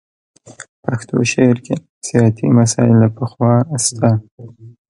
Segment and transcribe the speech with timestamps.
[0.83, 3.53] پښتو شعر کې نفسیاتي مسایل له پخوا
[3.85, 4.09] شته